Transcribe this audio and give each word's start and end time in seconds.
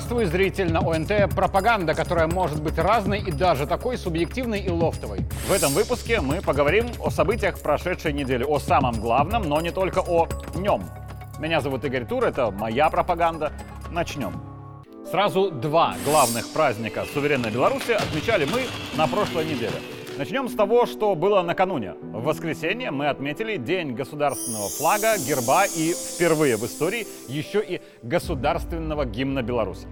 Здравствуй, 0.00 0.24
зритель 0.24 0.72
на 0.72 0.80
ОНТ. 0.80 1.34
Пропаганда, 1.36 1.92
которая 1.92 2.26
может 2.26 2.62
быть 2.62 2.78
разной 2.78 3.20
и 3.20 3.30
даже 3.30 3.66
такой 3.66 3.98
субъективной 3.98 4.60
и 4.60 4.70
лофтовой. 4.70 5.26
В 5.46 5.52
этом 5.52 5.72
выпуске 5.72 6.22
мы 6.22 6.40
поговорим 6.40 6.86
о 7.00 7.10
событиях 7.10 7.60
прошедшей 7.60 8.14
недели, 8.14 8.42
о 8.42 8.58
самом 8.58 8.98
главном, 8.98 9.42
но 9.42 9.60
не 9.60 9.70
только 9.70 9.98
о 9.98 10.26
нем. 10.54 10.84
Меня 11.38 11.60
зовут 11.60 11.84
Игорь 11.84 12.06
Тур, 12.06 12.24
это 12.24 12.50
моя 12.50 12.88
пропаганда. 12.88 13.52
Начнем. 13.90 14.32
Сразу 15.10 15.50
два 15.50 15.94
главных 16.06 16.50
праздника 16.54 17.04
суверенной 17.12 17.50
Беларуси 17.50 17.92
отмечали 17.92 18.46
мы 18.46 18.62
на 18.96 19.06
прошлой 19.06 19.44
неделе. 19.44 19.76
Начнем 20.18 20.48
с 20.48 20.54
того, 20.54 20.86
что 20.86 21.14
было 21.14 21.40
накануне. 21.42 21.94
В 21.94 22.24
воскресенье 22.24 22.90
мы 22.90 23.08
отметили 23.08 23.56
День 23.56 23.92
государственного 23.92 24.68
флага, 24.68 25.16
герба 25.16 25.64
и 25.64 25.94
впервые 25.94 26.56
в 26.56 26.66
истории 26.66 27.06
еще 27.28 27.62
и 27.66 27.80
государственного 28.02 29.06
гимна 29.06 29.42
Беларуси. 29.42 29.86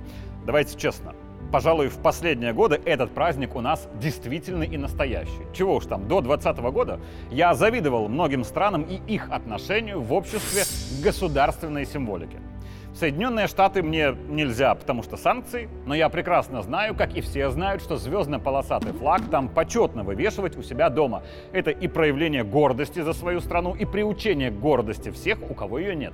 Давайте 0.44 0.78
честно, 0.78 1.14
пожалуй, 1.52 1.88
в 1.88 1.98
последние 1.98 2.52
годы 2.52 2.80
этот 2.84 3.14
праздник 3.14 3.56
у 3.56 3.60
нас 3.60 3.88
действительно 3.94 4.64
и 4.64 4.76
настоящий. 4.76 5.46
Чего 5.54 5.76
уж 5.76 5.86
там, 5.86 6.08
до 6.08 6.20
2020 6.20 6.62
года 6.72 7.00
я 7.30 7.54
завидовал 7.54 8.08
многим 8.08 8.44
странам 8.44 8.82
и 8.82 9.00
их 9.12 9.30
отношению 9.30 10.02
в 10.02 10.12
обществе 10.12 10.64
к 10.64 11.02
государственной 11.02 11.86
символике. 11.86 12.38
Соединенные 12.98 13.46
Штаты 13.46 13.80
мне 13.84 14.12
нельзя, 14.28 14.74
потому 14.74 15.04
что 15.04 15.16
санкции, 15.16 15.68
но 15.86 15.94
я 15.94 16.08
прекрасно 16.08 16.62
знаю, 16.62 16.96
как 16.96 17.14
и 17.14 17.20
все 17.20 17.48
знают, 17.48 17.80
что 17.80 17.96
звездно-полосатый 17.96 18.92
флаг 18.92 19.22
там 19.30 19.48
почетно 19.48 20.02
вывешивать 20.02 20.56
у 20.56 20.64
себя 20.64 20.90
дома. 20.90 21.22
Это 21.52 21.70
и 21.70 21.86
проявление 21.86 22.42
гордости 22.42 22.98
за 22.98 23.12
свою 23.12 23.40
страну, 23.40 23.76
и 23.76 23.84
приучение 23.84 24.50
гордости 24.50 25.10
всех, 25.10 25.38
у 25.48 25.54
кого 25.54 25.78
ее 25.78 25.94
нет. 25.94 26.12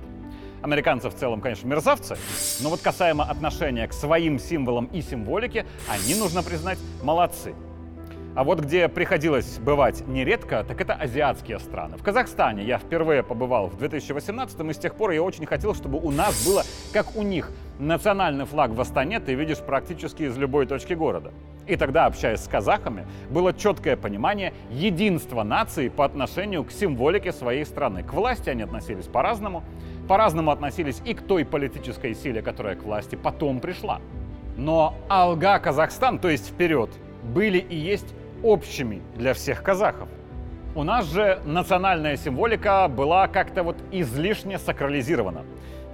Американцы 0.61 1.09
в 1.09 1.15
целом, 1.15 1.41
конечно, 1.41 1.67
мерзавцы, 1.67 2.17
но 2.61 2.69
вот 2.69 2.81
касаемо 2.81 3.23
отношения 3.23 3.87
к 3.87 3.93
своим 3.93 4.37
символам 4.37 4.85
и 4.85 5.01
символике, 5.01 5.65
они, 5.89 6.13
нужно 6.13 6.43
признать, 6.43 6.77
молодцы. 7.01 7.55
А 8.35 8.43
вот 8.43 8.59
где 8.59 8.89
приходилось 8.89 9.59
бывать 9.59 10.05
нередко, 10.07 10.65
так 10.67 10.81
это 10.81 10.93
азиатские 10.93 11.57
страны. 11.57 11.95
В 11.95 12.03
Казахстане 12.03 12.65
я 12.65 12.77
впервые 12.77 13.23
побывал 13.23 13.67
в 13.67 13.77
2018 13.77 14.59
и 14.59 14.73
с 14.73 14.77
тех 14.77 14.95
пор 14.95 15.11
я 15.11 15.23
очень 15.23 15.45
хотел, 15.45 15.73
чтобы 15.73 15.99
у 15.99 16.11
нас 16.11 16.45
было, 16.45 16.63
как 16.91 17.15
у 17.15 17.23
них, 17.23 17.49
национальный 17.79 18.43
флаг 18.43 18.71
в 18.71 18.81
Астане 18.81 19.21
ты 19.21 19.35
видишь 19.35 19.59
практически 19.59 20.23
из 20.23 20.37
любой 20.37 20.65
точки 20.65 20.91
города. 20.91 21.31
И 21.65 21.77
тогда, 21.77 22.07
общаясь 22.07 22.41
с 22.41 22.47
казахами, 22.49 23.07
было 23.29 23.53
четкое 23.53 23.95
понимание 23.95 24.53
единства 24.69 25.43
нации 25.43 25.87
по 25.87 26.03
отношению 26.03 26.65
к 26.65 26.73
символике 26.73 27.31
своей 27.31 27.65
страны. 27.65 28.03
К 28.03 28.11
власти 28.11 28.49
они 28.49 28.63
относились 28.63 29.05
по-разному, 29.05 29.63
по-разному 30.09 30.51
относились 30.51 31.01
и 31.05 31.13
к 31.13 31.21
той 31.21 31.45
политической 31.45 32.13
силе, 32.13 32.41
которая 32.41 32.75
к 32.75 32.83
власти 32.83 33.15
потом 33.15 33.61
пришла. 33.61 34.01
Но 34.57 34.93
Алга 35.07 35.57
Казахстан, 35.59 36.19
то 36.19 36.29
есть 36.29 36.49
вперед, 36.49 36.89
были 37.23 37.59
и 37.59 37.77
есть 37.77 38.13
общими 38.45 39.01
для 39.15 39.33
всех 39.33 39.63
казахов. 39.63 40.07
У 40.75 40.83
нас 40.83 41.11
же 41.11 41.39
национальная 41.45 42.15
символика 42.15 42.87
была 42.87 43.27
как-то 43.27 43.63
вот 43.63 43.77
излишне 43.91 44.59
сакрализирована. 44.59 45.43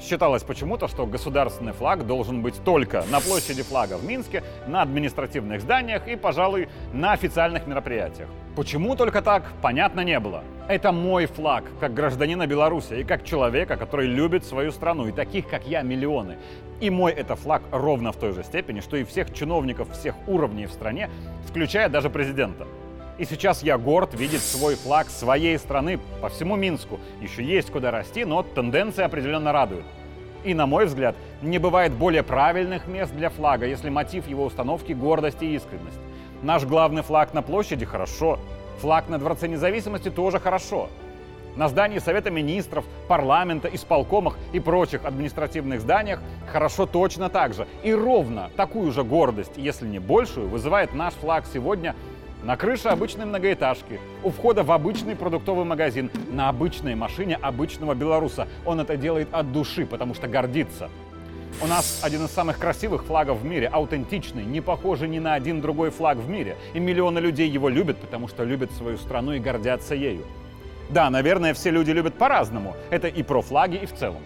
Считалось 0.02 0.44
почему-то, 0.44 0.88
что 0.88 1.06
государственный 1.06 1.74
флаг 1.74 2.08
должен 2.08 2.42
быть 2.42 2.56
только 2.64 3.04
на 3.12 3.20
площади 3.20 3.62
флага 3.62 3.98
в 3.98 4.06
Минске, 4.06 4.44
на 4.68 4.82
административных 4.82 5.62
зданиях 5.62 6.08
и, 6.08 6.16
пожалуй, 6.16 6.68
на 6.92 7.14
официальных 7.14 7.68
мероприятиях. 7.68 8.28
Почему 8.56 8.96
только 8.96 9.22
так, 9.22 9.44
понятно 9.62 10.02
не 10.02 10.20
было. 10.20 10.44
Это 10.72 10.94
мой 10.94 11.26
флаг, 11.26 11.66
как 11.82 11.94
гражданина 11.94 12.48
Беларуси 12.48 12.94
и 12.94 13.04
как 13.04 13.26
человека, 13.26 13.76
который 13.76 14.08
любит 14.08 14.46
свою 14.46 14.72
страну, 14.72 15.06
и 15.06 15.12
таких, 15.12 15.50
как 15.50 15.68
я, 15.68 15.82
миллионы. 15.82 16.38
И 16.80 16.90
мой 16.90 17.12
это 17.12 17.36
флаг 17.36 17.62
ровно 17.74 18.14
в 18.14 18.16
той 18.16 18.32
же 18.32 18.42
степени, 18.42 18.80
что 18.80 18.96
и 18.96 19.04
всех 19.04 19.34
чиновников 19.34 19.92
всех 19.92 20.16
уровней 20.28 20.68
в 20.68 20.72
стране, 20.72 21.10
включая 21.46 21.90
даже 21.90 22.10
президента. 22.10 22.68
И 23.18 23.26
сейчас 23.26 23.64
я 23.64 23.78
горд 23.78 24.14
видеть 24.14 24.40
свой 24.42 24.76
флаг 24.76 25.10
своей 25.10 25.58
страны 25.58 26.00
по 26.22 26.30
всему 26.30 26.56
Минску. 26.56 27.02
Еще 27.20 27.44
есть 27.44 27.70
куда 27.70 27.92
расти, 27.92 28.24
но 28.24 28.42
тенденция 28.42 29.08
определенно 29.08 29.52
радует. 29.52 29.84
И, 30.46 30.54
на 30.54 30.68
мой 30.68 30.86
взгляд, 30.86 31.18
не 31.42 31.58
бывает 31.58 31.92
более 31.92 32.24
правильных 32.24 32.88
мест 32.88 33.14
для 33.14 33.30
флага, 33.30 33.66
если 33.66 33.90
мотив 33.90 34.26
его 34.26 34.46
установки– 34.46 34.94
гордость 34.94 35.44
и 35.44 35.54
искренность. 35.54 36.00
Наш 36.42 36.64
главный 36.64 37.02
флаг 37.02 37.34
на 37.34 37.42
площади– 37.42 37.84
хорошо. 37.86 38.40
Флаг 38.82 39.10
на 39.10 39.20
Дворце 39.20 39.48
независимости 39.48 40.10
тоже 40.10 40.40
хорошо. 40.40 40.90
На 41.56 41.68
здании 41.68 42.00
Совета 42.00 42.32
Министров, 42.32 42.84
парламента, 43.08 43.70
исполкомах 43.72 44.38
и 44.54 44.60
прочих 44.60 45.06
административных 45.06 45.82
зданиях 45.82 46.20
хорошо 46.52 46.88
точно 46.88 47.30
так 47.30 47.54
же. 47.54 47.68
И 47.84 47.94
ровно 47.94 48.50
такую 48.56 48.92
же 48.92 49.04
гордость, 49.04 49.52
если 49.58 49.88
не 49.88 50.00
большую, 50.00 50.48
вызывает 50.48 50.96
наш 50.96 51.14
флаг 51.14 51.46
сегодня 51.54 51.96
на 52.42 52.58
крыше 52.58 52.88
обычной 52.88 53.26
многоэтажки, 53.26 54.00
у 54.24 54.32
входа 54.32 54.64
в 54.64 54.72
обычный 54.72 55.16
продуктовый 55.16 55.66
магазин, 55.66 56.10
на 56.32 56.50
обычной 56.50 56.96
машине 56.96 57.38
обычного 57.40 57.94
белоруса. 57.94 58.48
Он 58.66 58.80
это 58.80 58.98
делает 58.98 59.28
от 59.32 59.52
души, 59.52 59.86
потому 59.86 60.16
что 60.16 60.28
гордится. 60.28 60.90
У 61.60 61.68
нас 61.68 62.00
один 62.02 62.26
из 62.26 62.32
самых 62.32 62.58
красивых 62.58 63.04
флагов 63.04 63.40
в 63.40 63.46
мире, 63.46 63.68
аутентичный, 63.68 64.46
не 64.46 64.62
похожий 64.62 65.08
ни 65.08 65.20
на 65.20 65.34
один 65.34 65.62
другой 65.62 65.90
флаг 65.92 66.18
в 66.18 66.30
мире. 66.30 66.56
И 66.74 66.80
миллионы 66.80 67.20
людей 67.20 67.50
его 67.50 67.70
любят, 67.70 67.98
потому 67.98 68.28
что 68.28 68.44
любят 68.44 68.72
свою 68.72 68.98
страну 68.98 69.34
и 69.34 69.40
гордятся 69.40 69.94
ею. 69.94 70.24
Да, 70.90 71.10
наверное, 71.10 71.54
все 71.54 71.70
люди 71.70 71.92
любят 71.92 72.16
по-разному. 72.16 72.76
Это 72.90 73.08
и 73.08 73.24
про 73.24 73.42
флаги, 73.42 73.78
и 73.78 73.86
в 73.86 73.94
целом. 73.94 74.22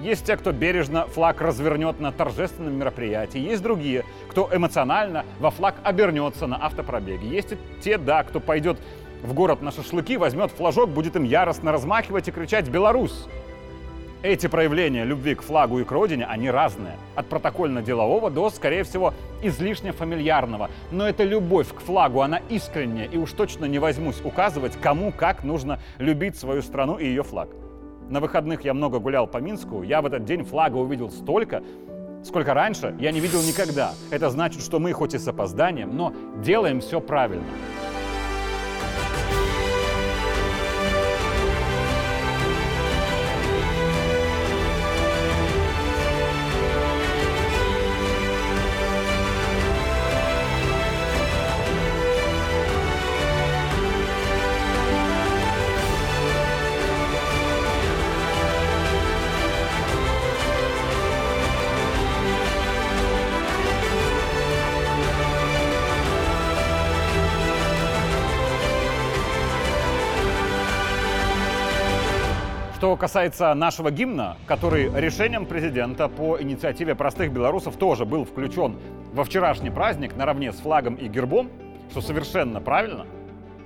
Есть 0.00 0.26
те, 0.26 0.36
кто 0.36 0.52
бережно 0.52 1.06
флаг 1.06 1.40
развернет 1.40 2.00
на 2.00 2.12
торжественном 2.12 2.78
мероприятии. 2.78 3.38
Есть 3.38 3.62
другие, 3.62 4.04
кто 4.30 4.48
эмоционально 4.52 5.24
во 5.40 5.50
флаг 5.50 5.74
обернется 5.82 6.46
на 6.46 6.64
автопробеге. 6.64 7.28
Есть 7.28 7.52
и 7.52 7.58
те, 7.82 7.98
да, 7.98 8.22
кто 8.22 8.40
пойдет 8.40 8.78
в 9.22 9.34
город 9.34 9.60
на 9.60 9.72
шашлыки, 9.72 10.16
возьмет 10.16 10.52
флажок, 10.52 10.90
будет 10.90 11.16
им 11.16 11.24
яростно 11.24 11.72
размахивать 11.72 12.28
и 12.28 12.30
кричать 12.30 12.68
«Беларусь!». 12.68 13.26
Эти 14.20 14.48
проявления 14.48 15.04
любви 15.04 15.36
к 15.36 15.42
флагу 15.42 15.78
и 15.78 15.84
к 15.84 15.92
родине, 15.92 16.26
они 16.26 16.50
разные. 16.50 16.96
От 17.14 17.28
протокольно-делового 17.28 18.30
до, 18.30 18.50
скорее 18.50 18.82
всего, 18.82 19.14
излишне 19.42 19.92
фамильярного. 19.92 20.70
Но 20.90 21.08
эта 21.08 21.22
любовь 21.22 21.72
к 21.72 21.78
флагу, 21.78 22.22
она 22.22 22.40
искренняя, 22.48 23.06
и 23.06 23.16
уж 23.16 23.32
точно 23.32 23.66
не 23.66 23.78
возьмусь 23.78 24.20
указывать, 24.24 24.72
кому 24.80 25.12
как 25.12 25.44
нужно 25.44 25.78
любить 25.98 26.36
свою 26.36 26.62
страну 26.62 26.98
и 26.98 27.06
ее 27.06 27.22
флаг. 27.22 27.48
На 28.10 28.18
выходных 28.18 28.64
я 28.64 28.74
много 28.74 28.98
гулял 28.98 29.28
по 29.28 29.38
Минску, 29.38 29.84
я 29.84 30.02
в 30.02 30.06
этот 30.06 30.24
день 30.24 30.42
флага 30.42 30.76
увидел 30.76 31.10
столько, 31.10 31.62
сколько 32.24 32.54
раньше 32.54 32.96
я 32.98 33.12
не 33.12 33.20
видел 33.20 33.40
никогда. 33.42 33.92
Это 34.10 34.30
значит, 34.30 34.62
что 34.62 34.80
мы 34.80 34.92
хоть 34.94 35.14
и 35.14 35.18
с 35.18 35.28
опозданием, 35.28 35.96
но 35.96 36.12
делаем 36.42 36.80
все 36.80 37.00
правильно. 37.00 37.44
Что 72.78 72.94
касается 72.94 73.52
нашего 73.54 73.90
гимна, 73.90 74.36
который 74.46 74.88
решением 74.88 75.46
президента 75.46 76.06
по 76.06 76.40
инициативе 76.40 76.94
простых 76.94 77.32
белорусов 77.32 77.74
тоже 77.74 78.04
был 78.04 78.24
включен 78.24 78.76
во 79.12 79.24
вчерашний 79.24 79.70
праздник 79.70 80.14
наравне 80.14 80.52
с 80.52 80.60
флагом 80.60 80.94
и 80.94 81.08
гербом, 81.08 81.50
что 81.90 82.00
совершенно 82.00 82.60
правильно, 82.60 83.04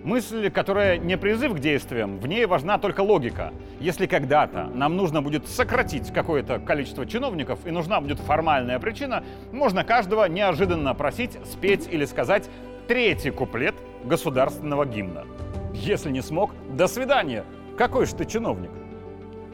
мысль, 0.02 0.48
которая 0.50 0.96
не 0.96 1.18
призыв 1.18 1.52
к 1.52 1.58
действиям, 1.58 2.20
в 2.20 2.26
ней 2.26 2.46
важна 2.46 2.78
только 2.78 3.02
логика. 3.02 3.52
Если 3.80 4.06
когда-то 4.06 4.70
нам 4.72 4.96
нужно 4.96 5.20
будет 5.20 5.46
сократить 5.46 6.10
какое-то 6.10 6.58
количество 6.58 7.04
чиновников 7.04 7.58
и 7.66 7.70
нужна 7.70 8.00
будет 8.00 8.18
формальная 8.18 8.78
причина, 8.78 9.22
можно 9.52 9.84
каждого 9.84 10.24
неожиданно 10.24 10.94
просить 10.94 11.38
спеть 11.44 11.86
или 11.92 12.06
сказать 12.06 12.48
третий 12.88 13.30
куплет 13.30 13.74
государственного 14.04 14.86
гимна. 14.86 15.26
Если 15.74 16.10
не 16.10 16.22
смог, 16.22 16.52
до 16.70 16.86
свидания. 16.86 17.44
Какой 17.76 18.06
же 18.06 18.14
ты 18.14 18.24
чиновник? 18.24 18.70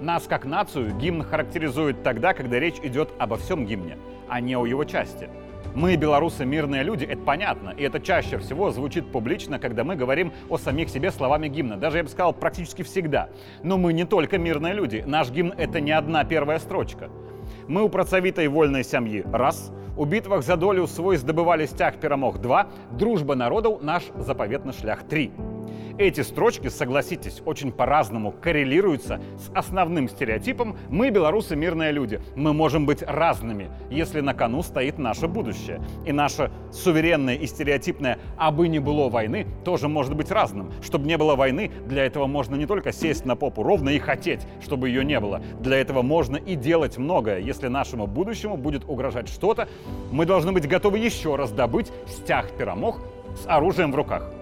Нас 0.01 0.27
как 0.29 0.45
нацию 0.45 0.95
гимн 0.95 1.25
характеризует 1.25 2.03
тогда, 2.03 2.33
когда 2.33 2.61
речь 2.61 2.79
идет 2.83 3.11
обо 3.19 3.37
всем 3.37 3.67
гимне, 3.67 3.99
а 4.29 4.41
не 4.41 4.57
о 4.57 4.65
его 4.65 4.85
части. 4.85 5.29
Мы, 5.75 5.97
белорусы, 5.97 6.45
мирные 6.45 6.83
люди, 6.83 7.05
это 7.05 7.21
понятно, 7.23 7.71
и 7.71 7.83
это 7.83 8.01
чаще 8.01 8.39
всего 8.39 8.71
звучит 8.71 9.11
публично, 9.11 9.59
когда 9.59 9.83
мы 9.83 9.97
говорим 9.97 10.33
о 10.49 10.57
самих 10.57 10.89
себе 10.89 11.11
словами 11.11 11.49
гимна, 11.49 11.77
даже, 11.77 11.99
я 11.99 12.05
бы 12.05 12.09
сказал, 12.09 12.33
практически 12.33 12.83
всегда. 12.83 13.29
Но 13.63 13.77
мы 13.77 13.93
не 13.93 14.05
только 14.05 14.39
мирные 14.39 14.73
люди, 14.73 15.03
наш 15.07 15.31
гимн— 15.31 15.53
это 15.59 15.81
не 15.81 15.93
одна 15.93 16.25
первая 16.25 16.59
строчка. 16.59 17.11
Мы 17.67 17.83
у 17.83 17.89
працавітай 17.89 18.47
вольной 18.49 18.85
семьи 18.85 19.25
раз, 19.33 19.73
У 19.99 20.05
битвах 20.05 20.45
за 20.45 20.57
долю 20.57 20.87
свой 20.87 21.17
здобывали 21.17 21.67
стяг 21.67 21.97
перамог 21.97 22.39
2, 22.39 22.69
дружба 22.93 23.35
народов 23.35 23.83
наш 23.83 24.05
заповедный 24.17 24.73
шлях 24.73 25.03
3. 25.03 25.33
Эти 25.99 26.21
строчки, 26.21 26.69
согласитесь, 26.69 27.43
очень 27.45 27.73
по-разному 27.73 28.31
коррелируются 28.31 29.21
с 29.37 29.51
основным 29.53 30.09
стереотипом 30.09 30.79
«мы, 30.89 31.11
белорусы, 31.11 31.57
мирные 31.57 31.91
люди». 31.91 32.21
Мы 32.37 32.53
можем 32.53 32.87
быть 32.87 33.03
разными, 33.03 33.69
если 33.91 34.21
на 34.21 34.33
кону 34.33 34.63
стоит 34.63 34.99
наше 34.99 35.27
будущее. 35.27 35.83
И 36.07 36.13
наше 36.13 36.53
суверенное 36.71 37.35
и 37.35 37.49
стереотипное 37.49 38.21
«а 38.37 38.53
бы 38.53 38.69
не 38.69 38.79
было 38.79 39.09
войны» 39.09 39.49
тоже 39.65 39.89
может 39.89 40.15
быть 40.15 40.31
разным. 40.31 40.71
Чтобы 40.83 41.09
не 41.09 41.19
было 41.19 41.35
войны, 41.35 41.73
для 41.89 42.05
этого 42.05 42.29
можно 42.29 42.55
не 42.55 42.67
только 42.67 42.93
сесть 42.93 43.25
на 43.25 43.35
попу 43.35 43.65
ровно 43.65 43.89
и 43.89 43.99
хотеть, 43.99 44.47
чтобы 44.63 44.91
ее 44.91 45.05
не 45.05 45.19
было. 45.19 45.43
Для 45.59 45.79
этого 45.79 46.03
можно 46.03 46.37
и 46.37 46.55
делать 46.55 46.97
многое. 46.97 47.41
Если 47.41 47.67
нашему 47.67 48.07
будущему 48.07 48.57
будет 48.57 48.85
угрожать 48.85 49.29
что-то, 49.29 49.69
мы 50.13 50.27
должны 50.27 50.53
быть 50.53 50.69
готовы 50.69 51.01
еще 51.01 51.35
раз 51.35 51.51
добыть 51.51 51.91
стяг 52.07 52.57
пирамох 52.57 53.01
с 53.35 53.49
оружием 53.49 53.91
в 53.91 53.97
руках. 53.97 54.38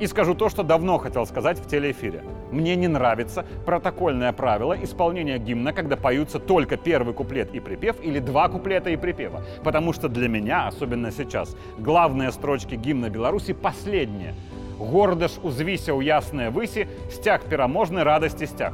И 0.00 0.06
скажу 0.06 0.34
то, 0.34 0.48
что 0.48 0.62
давно 0.62 0.98
хотел 0.98 1.24
сказать 1.26 1.58
в 1.58 1.68
телеэфире. 1.68 2.24
Мне 2.50 2.74
не 2.74 2.88
нравится 2.88 3.44
протокольное 3.64 4.32
правило 4.32 4.76
исполнения 4.82 5.38
гимна, 5.38 5.72
когда 5.72 5.96
поются 5.96 6.38
только 6.38 6.76
первый 6.76 7.14
куплет 7.14 7.54
и 7.54 7.60
припев 7.60 7.96
или 8.02 8.18
два 8.18 8.48
куплета 8.48 8.90
и 8.90 8.96
припева. 8.96 9.42
Потому 9.62 9.92
что 9.92 10.08
для 10.08 10.28
меня, 10.28 10.66
особенно 10.66 11.12
сейчас, 11.12 11.56
главные 11.78 12.32
строчки 12.32 12.74
гимна 12.74 13.08
Беларуси 13.08 13.52
последние. 13.52 14.34
«Гордо 14.78 15.28
ж 15.28 15.32
узвися 15.42 15.94
у 15.94 16.00
ясные 16.00 16.50
выси, 16.50 16.88
стяг 17.08 17.44
пераможный 17.44 18.02
радости 18.02 18.44
стяг». 18.44 18.72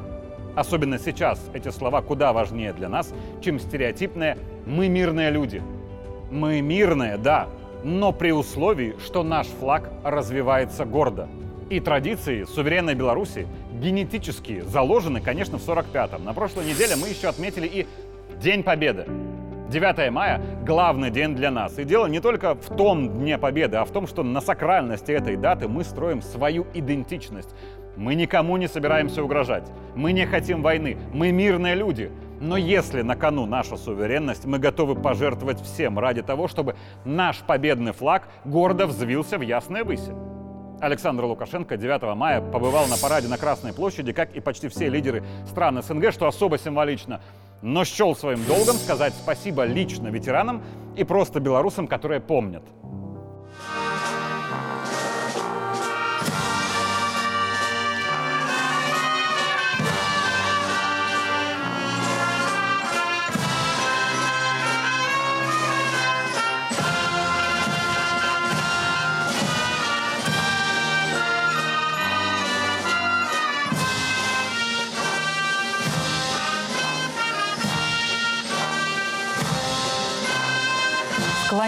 Особенно 0.56 0.99
сейчас 0.99 1.38
эти 1.52 1.69
слова 1.69 2.00
куда 2.00 2.32
важнее 2.32 2.73
для 2.73 2.88
нас, 2.88 3.12
чем 3.43 3.61
стереотипные 3.61 4.38
«мы 4.66 4.88
мирные 4.88 5.31
люди». 5.31 5.62
Мы 6.31 6.61
мирные, 6.62 7.19
да, 7.19 7.49
но 7.82 8.12
при 8.12 8.32
условии, 8.32 8.96
что 9.04 9.22
наш 9.22 9.46
флаг 9.46 9.90
развивается 10.04 10.84
гордо. 10.84 11.28
И 11.70 11.80
традиции 11.80 12.44
суверенной 12.44 12.94
Беларуси 12.94 13.46
генетически 13.72 14.60
заложены, 14.62 15.20
конечно, 15.20 15.58
в 15.58 15.68
45-м. 15.68 16.24
На 16.24 16.34
прошлой 16.34 16.66
неделе 16.66 16.96
мы 16.96 17.08
еще 17.08 17.28
отметили 17.28 17.66
и 17.66 17.86
День 18.42 18.62
Победы. 18.62 19.06
9 19.70 20.10
мая– 20.10 20.42
главный 20.66 21.10
день 21.10 21.36
для 21.36 21.52
нас. 21.52 21.78
И 21.78 21.84
дело 21.84 22.06
не 22.06 22.18
только 22.18 22.56
в 22.56 22.76
том 22.76 23.08
Дне 23.08 23.38
Победы, 23.38 23.76
а 23.76 23.84
в 23.84 23.90
том, 23.92 24.08
что 24.08 24.24
на 24.24 24.40
сакральности 24.40 25.12
этой 25.12 25.36
даты 25.36 25.68
мы 25.68 25.84
строим 25.84 26.22
свою 26.22 26.66
идентичность. 26.74 27.50
Мы 28.00 28.14
никому 28.14 28.56
не 28.56 28.67
собираемся 28.67 29.23
угрожать. 29.23 29.70
Мы 29.94 30.12
не 30.12 30.25
хотим 30.25 30.62
войны. 30.62 30.97
Мы 31.12 31.32
мирные 31.32 31.75
люди. 31.75 32.11
Но 32.41 32.56
если 32.56 33.02
на 33.02 33.14
кону 33.14 33.44
наша 33.44 33.76
суверенность, 33.76 34.47
мы 34.47 34.58
готовы 34.58 34.94
пожертвовать 34.94 35.61
всем 35.61 35.99
ради 35.99 36.23
того, 36.23 36.49
чтобы 36.49 36.76
наш 37.05 37.41
победный 37.41 37.93
флаг 37.93 38.26
гордо 38.47 38.87
взвился 38.87 39.37
в 39.37 39.43
ясное 39.43 39.85
выси. 39.85 40.14
Александр 40.81 41.25
Лукашенко 41.25 41.76
9 41.76 42.17
мая 42.17 42.41
побывал 42.41 42.87
на 42.87 42.97
параде 42.97 43.29
на 43.29 43.37
Красной 43.37 43.75
площади, 43.75 44.12
как 44.12 44.35
и 44.35 44.41
почти 44.41 44.69
все 44.69 44.88
лидеры 44.88 45.23
стран 45.47 45.82
СНГ, 45.82 46.11
что 46.11 46.26
особо 46.26 46.56
символично, 46.56 47.20
но 47.61 47.85
счел 47.85 48.17
своим 48.17 48.43
долгом 48.47 48.76
сказать 48.76 49.12
спасибо 49.12 49.64
лично 49.64 50.08
ветеранам 50.08 50.62
и 50.97 51.05
просто 51.05 51.38
белорусам, 51.38 51.87
которые 51.87 52.23
помнят– 52.23 52.62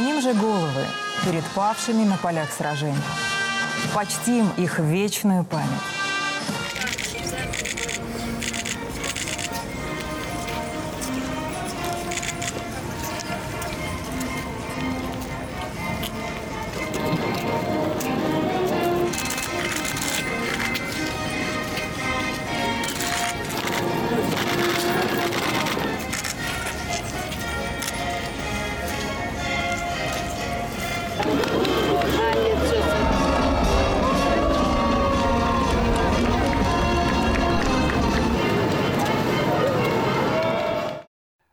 Склоним 0.02 0.20
же 0.20 0.34
головы 0.34 0.84
перед 1.24 1.44
павшими 1.54 2.02
на 2.02 2.16
полях 2.16 2.50
сражений. 2.50 2.98
Почтим 3.94 4.50
их 4.56 4.80
вечную 4.80 5.44
память. 5.44 6.01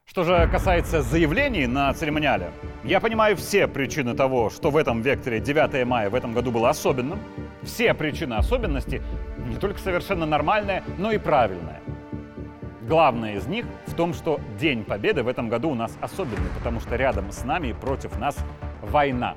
Что 0.09 0.23
же 0.23 0.49
касается 0.51 1.03
заявлений 1.03 1.67
на 1.67 1.93
церемониале, 1.93 2.49
я 2.83 2.99
понимаю 2.99 3.37
все 3.37 3.67
причины 3.67 4.15
того, 4.15 4.49
что 4.49 4.71
в 4.71 4.77
этом 4.77 5.03
векторе 5.03 5.39
9 5.39 5.85
мая 5.85 6.09
в 6.09 6.15
этом 6.15 6.33
году 6.33 6.49
было 6.49 6.71
особенным. 6.71 7.19
Все 7.61 7.93
причины 7.93 8.33
особенности 8.33 9.03
не 9.45 9.55
только 9.57 9.79
совершенно 9.79 10.25
нормальные, 10.25 10.81
но 10.97 11.11
и 11.11 11.19
правильные. 11.19 11.79
Главное 12.87 13.35
из 13.35 13.45
них 13.45 13.67
в 13.85 13.93
том, 13.93 14.15
что 14.15 14.39
День 14.59 14.83
Победы 14.83 15.21
в 15.21 15.27
этом 15.27 15.47
году 15.47 15.69
у 15.69 15.75
нас 15.75 15.95
особенный, 16.01 16.49
потому 16.57 16.79
что 16.79 16.95
рядом 16.95 17.31
с 17.31 17.43
нами 17.43 17.67
и 17.67 17.73
против 17.73 18.17
нас 18.17 18.35
война. 18.81 19.35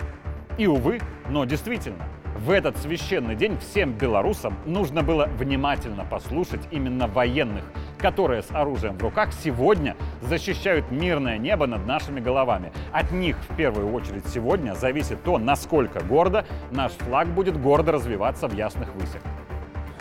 И, 0.56 0.66
увы, 0.66 1.00
но 1.28 1.44
действительно, 1.44 2.08
в 2.36 2.50
этот 2.50 2.76
священный 2.78 3.36
день 3.36 3.58
всем 3.58 3.92
белорусам 3.92 4.58
нужно 4.64 5.02
было 5.02 5.26
внимательно 5.26 6.04
послушать 6.04 6.62
именно 6.70 7.06
военных, 7.06 7.64
которые 7.98 8.42
с 8.42 8.50
оружием 8.50 8.96
в 8.96 9.02
руках 9.02 9.30
сегодня 9.32 9.96
защищают 10.22 10.90
мирное 10.90 11.38
небо 11.38 11.66
над 11.66 11.86
нашими 11.86 12.20
головами. 12.20 12.72
От 12.92 13.12
них 13.12 13.36
в 13.48 13.56
первую 13.56 13.92
очередь 13.92 14.26
сегодня 14.26 14.74
зависит 14.74 15.22
то, 15.22 15.38
насколько 15.38 16.00
гордо 16.00 16.44
наш 16.70 16.92
флаг 16.92 17.28
будет 17.28 17.60
гордо 17.60 17.92
развиваться 17.92 18.48
в 18.48 18.54
ясных 18.54 18.92
высях. 18.94 19.22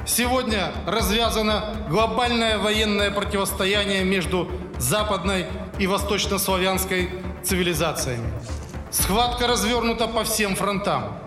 Сегодня 0.05 0.71
развязано 0.87 1.85
глобальное 1.89 2.57
военное 2.57 3.11
противостояние 3.11 4.03
между 4.03 4.49
западной 4.79 5.45
и 5.77 5.85
восточнославянской 5.85 7.09
цивилизациями. 7.43 8.27
Схватка 8.89 9.47
развернута 9.47 10.07
по 10.07 10.23
всем 10.23 10.55
фронтам. 10.55 11.20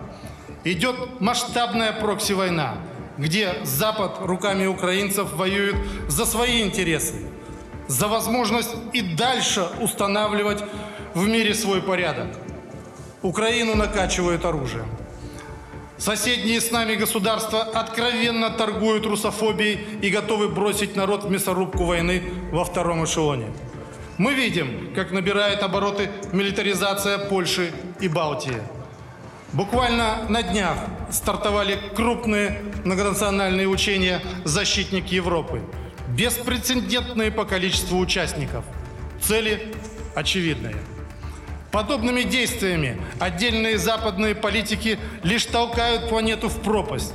Идет 0.65 1.21
масштабная 1.21 1.93
прокси-война, 1.93 2.79
где 3.19 3.53
Запад 3.63 4.17
руками 4.21 4.65
украинцев 4.65 5.31
воюет 5.33 5.75
за 6.07 6.25
свои 6.25 6.63
интересы, 6.63 7.13
за 7.87 8.07
возможность 8.07 8.75
и 8.91 9.01
дальше 9.01 9.67
устанавливать 9.79 10.63
в 11.13 11.27
мире 11.27 11.53
свой 11.53 11.83
порядок. 11.83 12.29
Украину 13.21 13.75
накачивают 13.75 14.43
оружием. 14.43 14.87
Соседние 15.99 16.59
с 16.59 16.71
нами 16.71 16.95
государства 16.95 17.61
откровенно 17.61 18.49
торгуют 18.49 19.05
русофобией 19.05 19.79
и 20.01 20.09
готовы 20.09 20.49
бросить 20.49 20.95
народ 20.95 21.25
в 21.25 21.29
мясорубку 21.29 21.83
войны 21.83 22.23
во 22.51 22.65
втором 22.65 23.05
эшелоне. 23.05 23.51
Мы 24.17 24.33
видим, 24.33 24.95
как 24.95 25.11
набирает 25.11 25.61
обороты 25.61 26.09
милитаризация 26.31 27.19
Польши 27.19 27.71
и 27.99 28.07
Балтии– 28.07 28.57
Буквально 29.55 30.25
на 30.27 30.43
днях 30.43 30.77
стартовали 31.09 31.79
крупные 31.95 32.61
многонациональные 32.83 33.69
учения 33.69 34.21
«Защитник 34.43 35.07
Европы». 35.07 35.61
Беспрецедентные 36.09 37.31
по 37.31 37.45
количеству 37.45 37.97
участников. 37.99 38.65
Цели 39.21 39.73
очевидные. 40.13 40.75
Подобными 41.71 42.23
действиями 42.23 43.01
отдельные 43.21 43.77
западные 43.77 44.35
политики 44.35 44.99
лишь 45.23 45.45
толкают 45.45 46.09
планету 46.09 46.49
в 46.49 46.61
пропасть, 46.61 47.13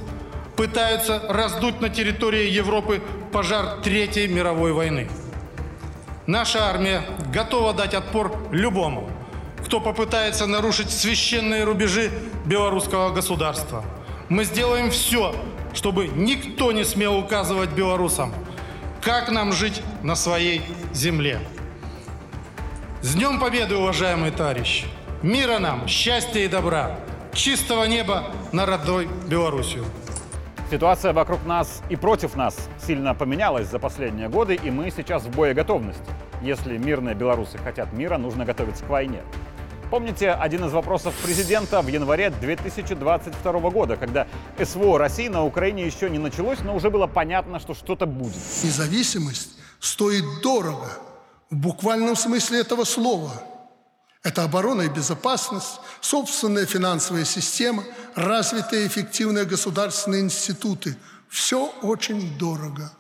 пытаются 0.56 1.22
раздуть 1.28 1.82
на 1.82 1.90
территории 1.90 2.48
Европы 2.48 3.02
пожар 3.32 3.82
Третьей 3.82 4.28
мировой 4.28 4.72
войны. 4.72 5.10
Наша 6.26 6.70
армия 6.70 7.02
готова 7.34 7.74
дать 7.74 7.92
отпор 7.92 8.34
любому– 8.50 9.10
кто 9.64 9.80
попытается 9.80 10.46
нарушить 10.46 10.90
священные 10.90 11.64
рубежи 11.64 12.10
белорусского 12.44 13.10
государства. 13.10 13.84
Мы 14.28 14.44
сделаем 14.44 14.90
все, 14.90 15.34
чтобы 15.74 16.08
никто 16.08 16.72
не 16.72 16.84
смел 16.84 17.18
указывать 17.18 17.70
белорусам, 17.70 18.32
как 19.00 19.30
нам 19.30 19.52
жить 19.52 19.82
на 20.02 20.14
своей 20.14 20.62
земле. 20.92 21.40
С 23.02 23.14
Днем 23.14 23.40
Победы, 23.40 23.76
уважаемые 23.76 24.30
товарищи! 24.30 24.86
Мира 25.22 25.58
нам, 25.58 25.86
счастья 25.86 26.40
и 26.40 26.48
добра, 26.48 26.96
чистого 27.32 27.84
неба 27.84 28.24
над 28.52 28.68
родной 28.68 29.08
Белоруссию. 29.28 29.84
Ситуация 30.70 31.12
вокруг 31.12 31.44
нас 31.44 31.82
и 31.90 31.96
против 31.96 32.36
нас 32.36 32.68
сильно 32.78 33.14
поменялась 33.14 33.66
за 33.68 33.78
последние 33.78 34.28
годы, 34.28 34.54
и 34.54 34.70
мы 34.70 34.90
сейчас 34.90 35.24
в 35.24 35.36
боеготовности. 35.36 36.04
Если 36.42 36.78
мирные 36.78 37.14
белорусы 37.14 37.58
хотят 37.58 37.92
мира, 37.92 38.18
нужно 38.18 38.44
готовиться 38.44 38.84
к 38.84 38.88
войне. 38.88 39.20
Помните 39.90 40.30
один 40.30 40.64
из 40.64 40.72
вопросов 40.72 41.12
президента 41.16 41.82
в 41.82 41.88
январе 41.88 42.30
2022 42.30 43.52
года, 43.70 43.96
когда 43.96 44.28
СВО 44.64 44.98
России 44.98 45.26
на 45.26 45.44
Украине 45.44 45.84
еще 45.84 46.08
не 46.08 46.18
началось, 46.18 46.60
но 46.60 46.76
уже 46.76 46.90
было 46.90 47.08
понятно, 47.08 47.58
что 47.58 47.74
что-то 47.74 48.06
будет. 48.06 48.36
Независимость 48.62 49.50
стоит 49.80 50.24
дорого, 50.42 50.88
в 51.50 51.56
буквальном 51.56 52.14
смысле 52.14 52.60
этого 52.60 52.84
слова. 52.84 53.32
Это 54.22 54.44
оборона 54.44 54.82
и 54.82 54.88
безопасность, 54.88 55.80
собственная 56.00 56.66
финансовая 56.66 57.24
система, 57.24 57.82
развитые 58.14 58.86
эффективные 58.86 59.44
государственные 59.44 60.20
институты. 60.22 60.96
Все 61.28 61.66
очень 61.82 62.38
дорого. 62.38 62.92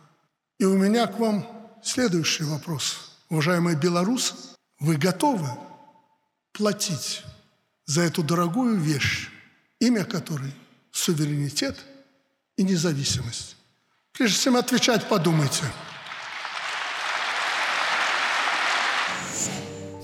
И 0.58 0.64
у 0.64 0.76
меня 0.76 1.06
к 1.06 1.20
вам 1.20 1.46
следующий 1.84 2.42
вопрос. 2.42 3.12
Уважаемые 3.28 3.76
белорусы, 3.76 4.34
вы 4.80 4.96
готовы 4.96 5.46
платить 6.52 7.22
за 7.86 8.02
эту 8.02 8.22
дорогую 8.22 8.78
вещь, 8.78 9.28
имя 9.78 10.04
которой– 10.04 10.52
суверенитет 10.90 11.78
и 12.56 12.62
независимость? 12.62 13.56
Прежде 14.12 14.38
чем 14.38 14.56
отвечать, 14.56 15.08
подумайте– 15.08 15.64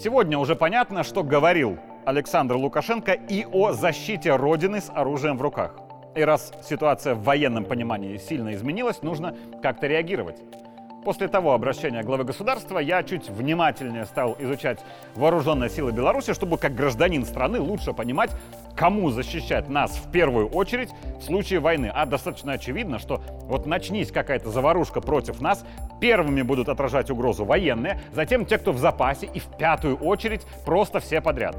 Сегодня 0.06 0.38
уже 0.38 0.54
понятно, 0.54 1.02
что 1.02 1.24
говорил 1.24 1.80
Александр 2.04 2.54
Лукашенко 2.54 3.10
и 3.10 3.44
о 3.44 3.72
защите 3.72 4.36
Родины 4.36 4.80
с 4.80 4.88
оружием 4.88 5.36
в 5.36 5.42
руках. 5.42 5.74
И 6.14 6.20
раз 6.20 6.52
ситуация 6.62 7.16
в 7.16 7.24
военном 7.24 7.64
понимании 7.64 8.16
сильно 8.16 8.54
изменилась, 8.54 9.02
нужно 9.02 9.36
как-то 9.64 9.88
реагировать. 9.88 10.36
После 11.06 11.28
того 11.28 11.54
обращения 11.54 12.02
главы 12.02 12.24
государства 12.24 12.80
я 12.80 13.00
чуть 13.04 13.30
внимательнее 13.30 14.06
стал 14.06 14.34
изучать 14.40 14.80
вооруженные 15.14 15.70
силы 15.70 15.92
Беларуси, 15.92 16.34
чтобы 16.34 16.58
как 16.58 16.74
гражданин 16.74 17.24
страны 17.24 17.60
лучше 17.60 17.92
понимать, 17.92 18.32
кому 18.74 19.10
защищать 19.10 19.68
нас 19.68 19.92
в 19.92 20.10
первую 20.10 20.48
очередь 20.48 20.90
в 21.20 21.22
случае 21.22 21.60
войны. 21.60 21.92
А 21.94 22.06
достаточно 22.06 22.54
очевидно, 22.54 22.98
что 22.98 23.22
вот 23.42 23.66
начнись 23.66 24.10
какая-то 24.10 24.50
заварушка 24.50 25.00
против 25.00 25.40
нас, 25.40 25.64
первыми 26.00 26.42
будут 26.42 26.68
отражать 26.68 27.08
угрозу 27.08 27.44
военные, 27.44 28.00
затем 28.12 28.44
те, 28.44 28.58
кто 28.58 28.72
в 28.72 28.78
запасе, 28.78 29.26
и 29.32 29.38
в 29.38 29.46
пятую 29.56 29.98
очередь 29.98 30.44
просто 30.64 30.98
все 30.98 31.20
подряд. 31.20 31.54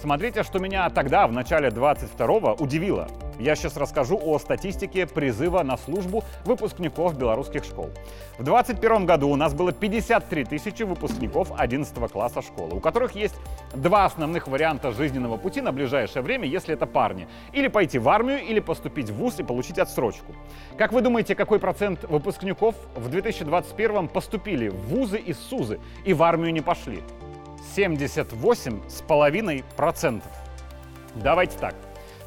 Смотрите, 0.00 0.42
что 0.42 0.58
меня 0.58 0.90
тогда, 0.90 1.28
в 1.28 1.32
начале 1.32 1.68
22-го, 1.68 2.56
удивило. 2.58 3.06
Я 3.38 3.54
сейчас 3.56 3.76
расскажу 3.76 4.18
о 4.22 4.38
статистике 4.38 5.06
призыва 5.06 5.62
на 5.62 5.76
службу 5.76 6.24
выпускников 6.44 7.16
белорусских 7.16 7.64
школ. 7.64 7.90
В 8.38 8.44
2021 8.44 9.06
году 9.06 9.28
у 9.28 9.36
нас 9.36 9.54
было 9.54 9.72
53 9.72 10.44
тысячи 10.44 10.84
выпускников 10.84 11.52
11 11.56 11.94
класса 12.10 12.42
школы, 12.42 12.76
у 12.76 12.80
которых 12.80 13.12
есть 13.12 13.34
два 13.74 14.04
основных 14.04 14.46
варианта 14.46 14.92
жизненного 14.92 15.36
пути 15.36 15.60
на 15.60 15.72
ближайшее 15.72 16.22
время, 16.22 16.46
если 16.46 16.74
это 16.74 16.86
парни. 16.86 17.26
Или 17.52 17.66
пойти 17.68 17.98
в 17.98 18.08
армию, 18.08 18.42
или 18.42 18.60
поступить 18.60 19.10
в 19.10 19.16
ВУЗ 19.16 19.40
и 19.40 19.42
получить 19.42 19.78
отсрочку. 19.78 20.34
Как 20.78 20.92
вы 20.92 21.00
думаете, 21.00 21.34
какой 21.34 21.58
процент 21.58 22.04
выпускников 22.04 22.76
в 22.94 23.08
2021 23.08 24.06
поступили 24.08 24.68
в 24.68 24.76
ВУЗы 24.88 25.18
и 25.18 25.32
СУЗы 25.32 25.80
и 26.04 26.14
в 26.14 26.22
армию 26.22 26.52
не 26.52 26.60
пошли? 26.60 27.02
78,5%. 27.76 30.22
Давайте 31.16 31.58
так. 31.58 31.74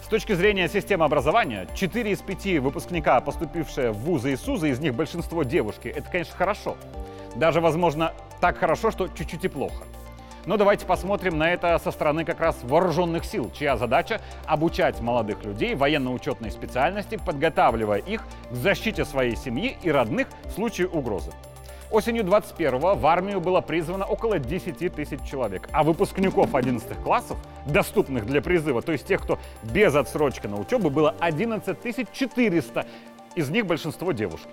С 0.08 0.10
точки 0.10 0.32
зрения 0.32 0.70
системы 0.70 1.04
образования, 1.04 1.68
4 1.76 2.12
из 2.12 2.22
5 2.22 2.60
выпускника, 2.60 3.20
поступившие 3.20 3.92
в 3.92 3.98
вузы 3.98 4.32
и 4.32 4.36
СУЗы, 4.38 4.70
из 4.70 4.80
них 4.80 4.96
большинство 4.96 5.44
девушки. 5.44 5.90
Это, 5.90 6.10
конечно, 6.10 6.34
хорошо. 6.34 6.78
Даже, 7.36 7.60
возможно, 7.60 8.14
так 8.40 8.58
хорошо, 8.58 8.90
что 8.90 9.10
чуть-чуть 9.10 9.44
и 9.44 9.50
плохо. 9.50 9.84
Но 10.46 10.56
давайте 10.56 10.86
посмотрим 10.86 11.38
на 11.38 11.52
это 11.52 11.78
со 11.84 11.92
стороны 11.92 12.24
как 12.24 12.40
раз 12.40 12.56
вооруженных 12.64 13.26
сил, 13.26 13.52
чья 13.54 13.76
задача— 13.76 14.22
обучать 14.46 15.02
молодых 15.02 15.44
людей 15.44 15.76
военно-учетной 15.76 16.52
специальности, 16.52 17.20
подготавливая 17.26 18.00
их 18.00 18.26
к 18.50 18.54
защите 18.56 19.04
своей 19.04 19.36
семьи 19.36 19.78
и 19.84 19.92
родных 19.92 20.30
в 20.46 20.52
случае 20.52 20.88
угрозы. 20.88 21.32
Осенью 21.90 22.26
21-го 22.26 22.96
в 22.96 23.08
армию 23.08 23.40
было 23.40 23.62
призвано 23.62 24.06
около 24.06 24.40
10 24.40 24.94
тысяч 24.94 25.22
человек, 25.22 25.70
а 25.72 25.84
выпускников 25.84 26.54
11 26.54 27.02
классов, 27.02 27.38
доступных 27.66 28.26
для 28.26 28.42
призыва, 28.42 28.82
то 28.82 28.92
есть 28.92 29.08
тех, 29.08 29.22
кто 29.22 29.40
без 29.64 29.96
отсрочки 29.96 30.48
на 30.48 30.60
учебу, 30.60 30.90
было 30.90 31.16
11 31.20 32.12
400, 32.12 32.86
из 33.36 33.50
них 33.50 33.66
большинство 33.66 34.12
девушки. 34.12 34.50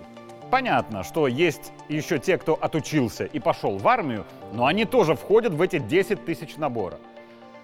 Понятно, 0.49 1.03
что 1.03 1.27
есть 1.27 1.73
еще 1.89 2.19
те, 2.19 2.37
кто 2.37 2.53
отучился 2.53 3.25
и 3.25 3.39
пошел 3.39 3.77
в 3.77 3.87
армию, 3.87 4.25
но 4.53 4.65
они 4.65 4.85
тоже 4.85 5.15
входят 5.15 5.53
в 5.53 5.61
эти 5.61 5.79
10 5.79 6.23
тысяч 6.23 6.55
набора. 6.55 6.99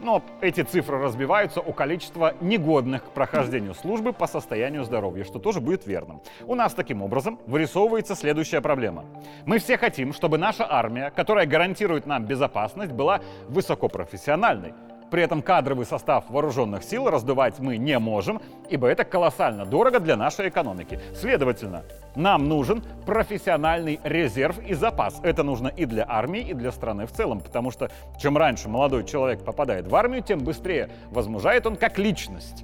Но 0.02 0.24
эти 0.42 0.62
цифры 0.62 0.98
разбиваются 0.98 1.62
у 1.62 1.74
количества 1.74 2.34
негодных 2.42 3.04
к 3.06 3.10
прохождению 3.12 3.76
службы 3.76 4.14
по 4.14 4.26
состоянию 4.26 4.84
здоровья, 4.84 5.24
что 5.24 5.38
тоже 5.38 5.62
будет 5.62 5.86
верным. 5.86 6.22
У 6.48 6.56
нас 6.56 6.74
таким 6.74 7.04
образом 7.04 7.40
вырисовывается 7.46 8.16
следующая 8.16 8.62
проблема. 8.62 9.06
Мы 9.46 9.60
все 9.60 9.78
хотим, 9.78 10.14
чтобы 10.14 10.38
наша 10.38 10.66
армия, 10.68 11.12
которая 11.12 11.46
гарантирует 11.46 12.08
нам 12.08 12.26
безопасность, 12.26 12.92
была 12.92 13.22
высокопрофессиональной. 13.48 14.74
При 15.12 15.22
этом 15.22 15.42
кадровый 15.42 15.86
состав 15.86 16.24
вооруженных 16.30 16.84
сил 16.84 17.10
раздувать 17.10 17.60
мы 17.60 17.78
не 17.78 18.00
можем, 18.00 18.42
ибо 18.70 18.88
это 18.88 19.04
колоссально 19.04 19.66
дорого 19.66 20.00
для 20.00 20.16
нашей 20.16 20.48
экономики. 20.48 21.02
Следовательно, 21.14 21.84
нам 22.16 22.48
нужен 22.48 22.82
профессиональный 23.06 24.00
резерв 24.06 24.58
и 24.66 24.74
запас. 24.74 25.20
Это 25.22 25.44
нужно 25.44 25.68
и 25.68 25.86
для 25.86 26.06
армии, 26.08 26.42
и 26.42 26.54
для 26.54 26.72
страны 26.72 27.06
в 27.06 27.12
целом, 27.12 27.42
потому 27.42 27.72
что 27.72 27.92
чем 28.20 28.38
раньше 28.38 28.70
молодой 28.70 29.04
человек 29.04 29.44
попадает 29.44 29.86
в 29.88 29.96
армию, 29.96 30.24
тем 30.24 30.40
быстрее 30.40 30.90
возмужает 31.12 31.68
он 31.68 31.76
как 31.76 31.98
личность. 31.98 32.64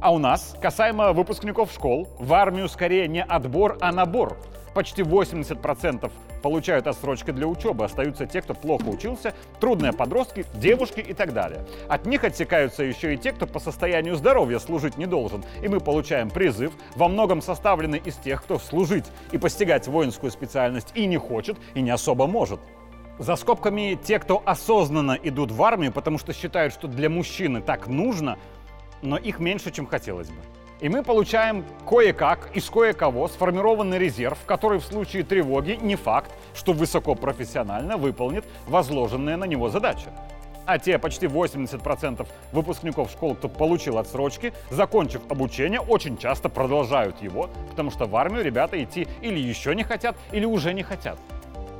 А 0.00 0.14
у 0.14 0.18
нас, 0.18 0.56
касаемо 0.60 1.12
выпускников 1.12 1.70
школ, 1.72 2.08
в 2.18 2.32
армию 2.32 2.68
скорее 2.68 3.06
не 3.06 3.22
отбор, 3.22 3.76
а 3.82 3.92
набор. 3.92 4.38
Почти 4.76 5.00
80% 5.00 6.12
получают 6.42 6.86
отсрочки 6.86 7.30
для 7.30 7.46
учебы, 7.46 7.86
остаются 7.86 8.26
те, 8.26 8.42
кто 8.42 8.52
плохо 8.52 8.82
учился, 8.88 9.32
трудные 9.58 9.94
подростки, 9.94 10.44
девушки 10.52 11.00
и 11.00 11.14
так 11.14 11.32
далее. 11.32 11.64
От 11.88 12.04
них 12.04 12.24
отсекаются 12.24 12.82
еще 12.84 13.14
и 13.14 13.16
те, 13.16 13.32
кто 13.32 13.46
по 13.46 13.58
состоянию 13.58 14.16
здоровья 14.16 14.58
служить 14.58 14.98
не 14.98 15.06
должен. 15.06 15.42
И 15.62 15.68
мы 15.68 15.80
получаем 15.80 16.28
призыв, 16.28 16.74
во 16.94 17.08
многом 17.08 17.40
составленный 17.40 18.02
из 18.04 18.16
тех, 18.16 18.42
кто 18.42 18.58
служить 18.58 19.06
и 19.32 19.38
постигать 19.38 19.88
воинскую 19.88 20.30
специальность 20.30 20.88
и 20.94 21.06
не 21.06 21.16
хочет, 21.16 21.56
и 21.72 21.80
не 21.80 21.90
особо 21.90 22.26
может. 22.26 22.60
За 23.18 23.36
скобками 23.36 23.98
те, 24.04 24.18
кто 24.18 24.42
осознанно 24.44 25.18
идут 25.22 25.52
в 25.52 25.62
армию, 25.62 25.90
потому 25.90 26.18
что 26.18 26.34
считают, 26.34 26.74
что 26.74 26.86
для 26.86 27.08
мужчины 27.08 27.62
так 27.62 27.86
нужно, 27.86 28.36
но 29.00 29.16
их 29.16 29.38
меньше, 29.38 29.72
чем 29.72 29.86
хотелось 29.86 30.28
бы. 30.28 30.36
И 30.80 30.90
мы 30.90 31.02
получаем 31.02 31.64
кое-как 31.88 32.50
из 32.54 32.68
кое-кого 32.68 33.28
сформированный 33.28 33.98
резерв, 33.98 34.38
который 34.44 34.78
в 34.78 34.84
случае 34.84 35.24
тревоги 35.24 35.78
не 35.80 35.96
факт, 35.96 36.30
что 36.54 36.74
высокопрофессионально 36.74 37.96
выполнит 37.96 38.44
возложенные 38.66 39.36
на 39.36 39.44
него 39.44 39.70
задачи. 39.70 40.08
А 40.66 40.78
те 40.78 40.98
почти 40.98 41.26
80% 41.26 42.26
выпускников 42.52 43.10
школ, 43.10 43.36
кто 43.36 43.48
получил 43.48 43.98
отсрочки, 43.98 44.52
закончив 44.70 45.22
обучение, 45.30 45.80
очень 45.80 46.18
часто 46.18 46.48
продолжают 46.48 47.22
его, 47.22 47.48
потому 47.70 47.90
что 47.90 48.06
в 48.06 48.16
армию 48.16 48.44
ребята 48.44 48.82
идти 48.82 49.06
или 49.22 49.38
еще 49.38 49.74
не 49.74 49.84
хотят, 49.84 50.16
или 50.32 50.44
уже 50.44 50.74
не 50.74 50.82
хотят. 50.82 51.18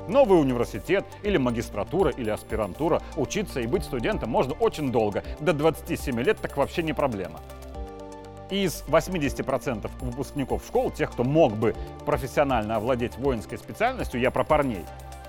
Новый 0.08 0.40
университет 0.40 1.04
или 1.24 1.36
магистратура 1.36 2.10
или 2.10 2.30
аспирантура, 2.30 3.02
учиться 3.16 3.60
и 3.60 3.66
быть 3.66 3.82
студентом 3.82 4.30
можно 4.30 4.54
очень 4.54 4.92
долго, 4.92 5.24
до 5.40 5.52
27 5.52 6.20
лет 6.20 6.38
так 6.40 6.56
вообще 6.56 6.84
не 6.84 6.92
проблема. 6.92 7.40
Из 8.50 8.84
80% 8.86 9.90
выпускников 10.00 10.64
школ, 10.64 10.90
тех, 10.90 11.10
кто 11.10 11.24
мог 11.24 11.54
бы 11.54 11.74
профессионально 12.04 12.76
овладеть 12.76 13.18
воинской 13.18 13.58
специальностью, 13.58 14.20
я 14.20 14.30
про 14.30 14.44
парней, 14.44 14.84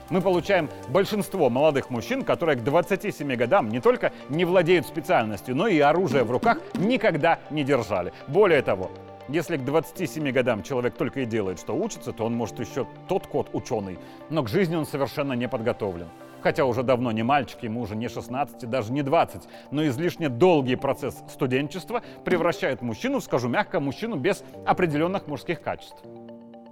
мы 0.10 0.22
получаем 0.22 0.70
большинство 0.88 1.50
молодых 1.50 1.90
мужчин, 1.90 2.24
которые 2.24 2.58
к 2.58 2.64
27 2.64 3.36
годам 3.36 3.70
не 3.70 3.82
только 3.82 4.14
не 4.30 4.46
владеют 4.46 4.88
специальностью, 4.88 5.56
но 5.56 5.68
и 5.68 5.80
оружие 5.80 6.24
в 6.24 6.32
руках 6.32 6.60
никогда 6.76 7.40
не 7.50 7.64
держали. 7.64 8.14
Более 8.28 8.62
того, 8.62 8.92
если 9.28 9.58
к 9.58 9.66
27 9.66 10.32
годам 10.32 10.64
человек 10.64 10.94
только 10.96 11.22
и 11.22 11.26
делает, 11.26 11.60
что 11.60 11.76
учится, 11.76 12.14
то 12.14 12.26
он 12.26 12.36
может 12.36 12.60
еще 12.60 12.88
тот 13.10 13.28
код 13.28 13.50
ученый, 13.52 14.00
но 14.30 14.44
к 14.44 14.50
жизни 14.50 14.76
он 14.76 14.86
совершенно 14.86 15.34
не 15.34 15.50
подготовлен. 15.50 16.08
Хотя 16.42 16.66
уже 16.66 16.84
давно 16.84 17.12
не 17.12 17.24
мальчик, 17.24 17.64
ему 17.64 17.82
уже 17.82 17.96
не 17.96 18.08
16, 18.08 18.70
даже 18.70 18.92
не 18.92 19.02
20, 19.02 19.44
но 19.72 19.86
излишне 19.88 20.30
долгий 20.30 20.76
процесс 20.76 21.24
студенчества 21.30 22.02
превращает 22.24 22.82
мужчину, 22.82 23.22
скажу 23.22 23.48
мягко, 23.48 23.80
мужчину 23.80 24.16
без 24.16 24.44
определенных 24.66 25.28
мужских 25.28 25.62
качеств. 25.62 26.04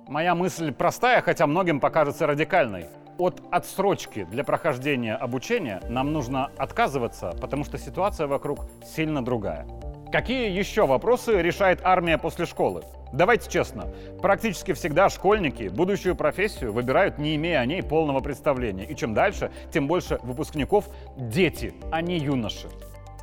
Моя 0.08 0.36
мысль 0.36 0.72
простая, 0.72 1.22
хотя 1.22 1.48
многим 1.48 1.80
покажется 1.80 2.28
радикальной. 2.28 2.88
от 3.18 3.42
отсрочки 3.50 4.26
для 4.26 4.44
прохождения 4.44 5.16
обучения 5.16 5.82
нам 5.90 6.12
нужно 6.12 6.52
отказываться, 6.58 7.34
потому 7.40 7.64
что 7.64 7.78
ситуация 7.78 8.28
вокруг 8.28 8.68
сильно 8.84 9.24
другая. 9.24 9.66
Какие 10.12 10.50
еще 10.50 10.86
вопросы 10.86 11.42
решает 11.42 11.80
армия 11.84 12.18
после 12.18 12.46
школы? 12.46 12.84
Давайте 13.16 13.50
честно, 13.50 13.88
практически 14.22 14.74
всегда 14.74 15.10
школьники 15.10 15.70
будущую 15.70 16.18
профессию 16.18 16.74
выбирают, 16.74 17.18
не 17.18 17.38
имея 17.38 17.60
о 17.60 17.66
ней 17.66 17.82
полного 17.82 18.20
представления. 18.20 18.84
И 18.84 18.94
чем 18.94 19.14
дальше, 19.14 19.52
тем 19.72 19.88
больше 19.88 20.20
выпускников 20.22 20.90
дети, 21.16 21.74
а 21.94 22.02
не 22.02 22.18
юноши. 22.18 22.68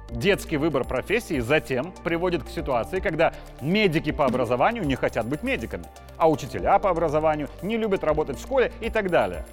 Детский 0.08 0.56
выбор 0.56 0.84
профессии 0.84 1.40
затем 1.40 1.92
приводит 2.04 2.42
к 2.42 2.48
ситуации, 2.48 3.00
когда 3.00 3.34
медики 3.60 4.12
по 4.12 4.24
образованию 4.24 4.84
не 4.84 4.94
хотят 4.94 5.26
быть 5.26 5.42
медиками, 5.42 5.84
а 6.16 6.30
учителя 6.30 6.78
по 6.78 6.88
образованию 6.88 7.48
не 7.60 7.76
любят 7.76 8.02
работать 8.02 8.38
в 8.38 8.42
школе 8.42 8.72
и 8.80 8.88
так 8.88 9.10
далее. 9.10 9.44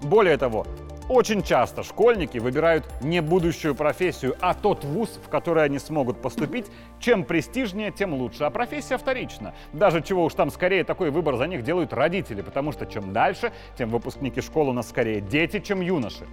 Более 0.00 0.36
того, 0.36 0.64
очень 1.08 1.42
часто 1.42 1.82
школьники 1.82 2.38
выбирают 2.38 2.84
не 3.00 3.20
будущую 3.20 3.74
профессию, 3.74 4.36
а 4.40 4.54
тот 4.54 4.84
вуз, 4.84 5.18
в 5.24 5.28
который 5.28 5.64
они 5.64 5.78
смогут 5.78 6.20
поступить. 6.20 6.66
Чем 7.00 7.24
престижнее, 7.24 7.90
тем 7.90 8.14
лучше. 8.14 8.44
А 8.44 8.50
профессия 8.50 8.98
вторична. 8.98 9.54
Даже 9.72 10.02
чего 10.02 10.24
уж 10.24 10.34
там 10.34 10.50
скорее 10.50 10.84
такой 10.84 11.10
выбор 11.10 11.36
за 11.36 11.46
них 11.46 11.64
делают 11.64 11.92
родители, 11.92 12.42
потому 12.42 12.72
что 12.72 12.86
чем 12.86 13.12
дальше, 13.12 13.52
тем 13.76 13.88
выпускники 13.88 14.40
школы 14.40 14.70
у 14.70 14.74
нас 14.74 14.88
скорее 14.88 15.20
дети, 15.20 15.60
чем 15.60 15.80
юноши. 15.80 16.26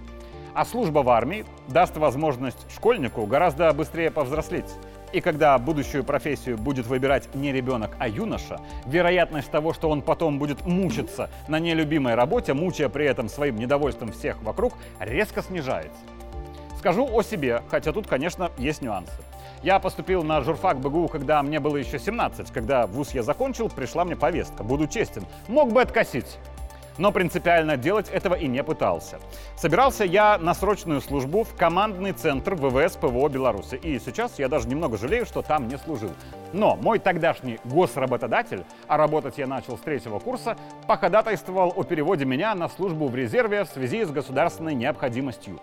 А 0.54 0.64
служба 0.64 1.00
в 1.00 1.10
армии 1.10 1.44
даст 1.68 1.96
возможность 1.96 2.66
школьнику 2.74 3.26
гораздо 3.26 3.72
быстрее 3.72 4.10
повзрослеть. 4.10 4.72
И 5.12 5.20
когда 5.20 5.56
будущую 5.58 6.04
профессию 6.04 6.58
будет 6.58 6.86
выбирать 6.86 7.34
не 7.34 7.52
ребенок, 7.52 7.96
а 7.98 8.08
юноша, 8.08 8.60
вероятность 8.86 9.50
того, 9.50 9.72
что 9.72 9.88
он 9.88 10.02
потом 10.02 10.38
будет 10.38 10.66
мучиться 10.66 11.30
на 11.48 11.58
нелюбимой 11.58 12.14
работе, 12.14 12.54
мучая 12.54 12.88
при 12.88 13.06
этом 13.06 13.28
своим 13.28 13.56
недовольством 13.56 14.12
всех 14.12 14.42
вокруг, 14.42 14.74
резко 14.98 15.42
снижается. 15.42 16.00
Скажу 16.78 17.08
о 17.10 17.22
себе, 17.22 17.62
хотя 17.68 17.92
тут, 17.92 18.06
конечно, 18.06 18.50
есть 18.58 18.82
нюансы. 18.82 19.12
Я 19.62 19.78
поступил 19.78 20.22
на 20.22 20.42
журфак 20.42 20.78
БГУ, 20.78 21.08
когда 21.08 21.42
мне 21.42 21.58
было 21.60 21.76
еще 21.76 21.98
17. 21.98 22.52
Когда 22.52 22.86
вуз 22.86 23.12
я 23.14 23.22
закончил, 23.22 23.68
пришла 23.68 24.04
мне 24.04 24.14
повестка. 24.14 24.62
Буду 24.62 24.86
честен. 24.86 25.24
Мог 25.48 25.72
бы 25.72 25.80
откосить 25.80 26.38
но 26.98 27.12
принципиально 27.12 27.76
делать 27.76 28.08
этого 28.08 28.34
и 28.34 28.46
не 28.46 28.62
пытался. 28.62 29.18
Собирался 29.56 30.04
я 30.04 30.38
на 30.38 30.54
срочную 30.54 31.00
службу 31.00 31.44
в 31.44 31.54
командный 31.54 32.12
центр 32.12 32.54
ВВС 32.54 32.96
ПВО 32.96 33.28
Беларуси. 33.28 33.76
И 33.76 33.98
сейчас 33.98 34.38
я 34.38 34.48
даже 34.48 34.68
немного 34.68 34.96
жалею, 34.96 35.26
что 35.26 35.42
там 35.42 35.68
не 35.68 35.78
служил. 35.78 36.10
Но 36.52 36.76
мой 36.76 36.98
тогдашний 36.98 37.58
госработодатель, 37.64 38.64
а 38.88 38.96
работать 38.96 39.38
я 39.38 39.46
начал 39.46 39.76
с 39.76 39.80
третьего 39.80 40.18
курса, 40.18 40.56
походатайствовал 40.86 41.72
о 41.74 41.82
переводе 41.84 42.24
меня 42.24 42.54
на 42.54 42.68
службу 42.68 43.08
в 43.08 43.16
резерве 43.16 43.64
в 43.64 43.68
связи 43.68 44.04
с 44.04 44.10
государственной 44.10 44.74
необходимостью. 44.74 45.60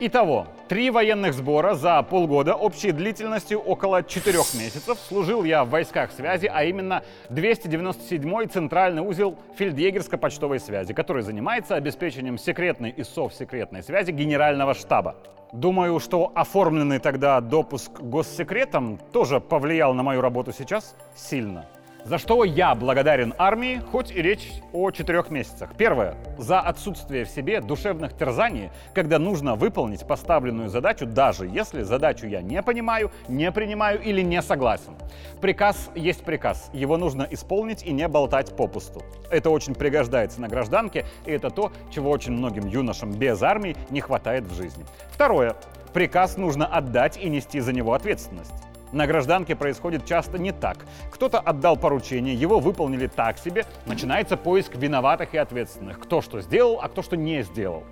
Итого, 0.00 0.48
три 0.68 0.90
военных 0.90 1.34
сбора 1.34 1.74
за 1.74 2.02
полгода 2.02 2.56
общей 2.56 2.90
длительностью 2.90 3.60
около 3.60 4.02
четырех 4.02 4.52
месяцев 4.54 4.98
служил 4.98 5.44
я 5.44 5.64
в 5.64 5.70
войсках 5.70 6.10
связи, 6.10 6.50
а 6.52 6.64
именно 6.64 7.04
297-й 7.30 8.48
центральный 8.48 9.02
узел 9.02 9.38
фельдъегерско-почтовой 9.56 10.58
связи, 10.58 10.92
который 10.94 11.22
занимается 11.22 11.76
обеспечением 11.76 12.38
секретной 12.38 12.90
и 12.90 13.04
совсекретной 13.04 13.84
связи 13.84 14.10
генерального 14.10 14.74
штаба. 14.74 15.14
Думаю, 15.52 16.00
что 16.00 16.32
оформленный 16.34 16.98
тогда 16.98 17.40
допуск 17.40 18.00
госсекретом 18.00 18.98
тоже 19.12 19.38
повлиял 19.38 19.94
на 19.94 20.02
мою 20.02 20.20
работу 20.20 20.52
сейчас 20.52 20.96
сильно. 21.14 21.66
За 22.04 22.18
что 22.18 22.44
я 22.44 22.74
благодарен 22.74 23.32
армии, 23.38 23.80
хоть 23.90 24.10
и 24.10 24.20
речь 24.20 24.52
о 24.74 24.90
четырех 24.90 25.30
месяцах. 25.30 25.70
Первое. 25.74 26.16
За 26.36 26.60
отсутствие 26.60 27.24
в 27.24 27.30
себе 27.30 27.62
душевных 27.62 28.14
терзаний, 28.14 28.70
когда 28.92 29.18
нужно 29.18 29.54
выполнить 29.54 30.06
поставленную 30.06 30.68
задачу, 30.68 31.06
даже 31.06 31.46
если 31.46 31.80
задачу 31.80 32.26
я 32.26 32.42
не 32.42 32.62
понимаю, 32.62 33.10
не 33.26 33.50
принимаю 33.50 34.02
или 34.02 34.20
не 34.20 34.42
согласен. 34.42 34.94
Приказ 35.40 35.90
есть 35.94 36.24
приказ. 36.24 36.68
Его 36.74 36.98
нужно 36.98 37.26
исполнить 37.30 37.82
и 37.82 37.90
не 37.90 38.06
болтать 38.06 38.54
попусту. 38.54 39.02
Это 39.30 39.48
очень 39.48 39.74
пригождается 39.74 40.42
на 40.42 40.48
гражданке, 40.48 41.06
и 41.24 41.30
это 41.30 41.48
то, 41.48 41.72
чего 41.90 42.10
очень 42.10 42.32
многим 42.32 42.66
юношам 42.66 43.12
без 43.12 43.42
армии 43.42 43.76
не 43.88 44.02
хватает 44.02 44.44
в 44.44 44.54
жизни. 44.54 44.84
Второе. 45.10 45.56
Приказ 45.94 46.36
нужно 46.36 46.66
отдать 46.66 47.16
и 47.16 47.30
нести 47.30 47.60
за 47.60 47.72
него 47.72 47.94
ответственность. 47.94 48.63
На 48.94 49.08
гражданке 49.08 49.56
происходит 49.56 50.06
часто 50.06 50.38
не 50.38 50.52
так. 50.52 50.86
Кто-то 51.10 51.40
отдал 51.40 51.76
поручение, 51.76 52.32
его 52.32 52.60
выполнили 52.60 53.08
так 53.08 53.38
себе, 53.38 53.66
начинается 53.86 54.36
поиск 54.36 54.76
виноватых 54.76 55.34
и 55.34 55.36
ответственных. 55.36 55.98
Кто 55.98 56.22
что 56.22 56.40
сделал, 56.40 56.78
а 56.80 56.88
кто 56.88 57.02
что 57.02 57.16
не 57.16 57.42
сделал. 57.42 57.82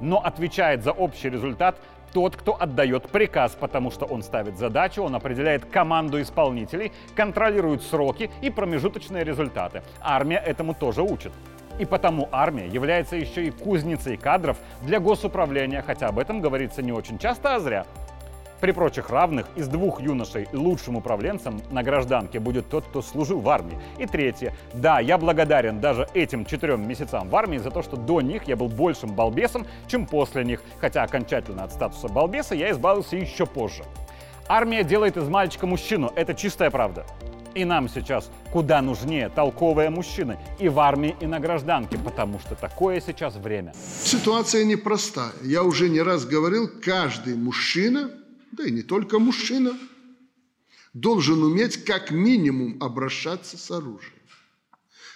Но 0.00 0.18
отвечает 0.18 0.82
за 0.82 0.92
общий 0.92 1.28
результат 1.28 1.76
тот, 2.14 2.36
кто 2.36 2.56
отдает 2.58 3.10
приказ, 3.10 3.54
потому 3.54 3.90
что 3.90 4.06
он 4.06 4.22
ставит 4.22 4.56
задачу, 4.56 5.02
он 5.02 5.14
определяет 5.14 5.66
команду 5.66 6.22
исполнителей, 6.22 6.90
контролирует 7.14 7.82
сроки 7.82 8.30
и 8.40 8.48
промежуточные 8.48 9.24
результаты. 9.24 9.82
Армия 10.00 10.38
этому 10.38 10.72
тоже 10.72 11.02
учит. 11.02 11.32
И 11.78 11.84
потому 11.84 12.30
армия 12.32 12.66
является 12.66 13.14
еще 13.14 13.44
и 13.44 13.50
кузницей 13.50 14.16
кадров 14.16 14.56
для 14.80 15.00
госуправления, 15.00 15.82
хотя 15.82 16.08
об 16.08 16.18
этом 16.18 16.40
говорится 16.40 16.80
не 16.80 16.92
очень 16.92 17.18
часто, 17.18 17.56
а 17.56 17.60
зря. 17.60 17.84
При 18.60 18.72
прочих 18.72 19.08
равных 19.08 19.46
из 19.56 19.68
двух 19.68 20.02
юношей 20.02 20.46
лучшим 20.52 20.96
управленцем 20.96 21.62
на 21.70 21.82
гражданке 21.82 22.38
будет 22.40 22.68
тот, 22.68 22.84
кто 22.86 23.00
служил 23.00 23.40
в 23.40 23.48
армии. 23.48 23.78
И 23.98 24.06
третье. 24.06 24.54
Да, 24.74 25.00
я 25.00 25.16
благодарен 25.16 25.80
даже 25.80 26.06
этим 26.12 26.44
четырем 26.44 26.86
месяцам 26.86 27.28
в 27.28 27.36
армии 27.36 27.56
за 27.56 27.70
то, 27.70 27.82
что 27.82 27.96
до 27.96 28.20
них 28.20 28.44
я 28.44 28.56
был 28.56 28.68
большим 28.68 29.14
балбесом, 29.14 29.66
чем 29.86 30.06
после 30.06 30.44
них. 30.44 30.62
Хотя 30.78 31.02
окончательно 31.04 31.64
от 31.64 31.72
статуса 31.72 32.08
балбеса 32.08 32.54
я 32.54 32.70
избавился 32.70 33.16
еще 33.16 33.46
позже. 33.46 33.82
Армия 34.46 34.84
делает 34.84 35.16
из 35.16 35.28
мальчика 35.28 35.66
мужчину. 35.66 36.12
Это 36.14 36.34
чистая 36.34 36.70
правда. 36.70 37.06
И 37.54 37.64
нам 37.64 37.88
сейчас 37.88 38.30
куда 38.52 38.82
нужнее 38.82 39.28
толковые 39.28 39.90
мужчины 39.90 40.38
и 40.58 40.68
в 40.68 40.78
армии, 40.78 41.16
и 41.20 41.26
на 41.26 41.40
гражданке, 41.40 41.98
потому 41.98 42.38
что 42.38 42.54
такое 42.54 43.00
сейчас 43.00 43.34
время. 43.36 43.72
Ситуация 44.04 44.64
непростая. 44.64 45.32
Я 45.42 45.64
уже 45.64 45.88
не 45.88 46.00
раз 46.00 46.24
говорил, 46.26 46.70
каждый 46.82 47.34
мужчина 47.34 48.10
да 48.52 48.64
и 48.64 48.70
не 48.70 48.82
только 48.82 49.18
мужчина, 49.18 49.78
должен 50.92 51.42
уметь 51.42 51.84
как 51.84 52.10
минимум 52.10 52.82
обращаться 52.82 53.56
с 53.56 53.70
оружием. 53.70 54.14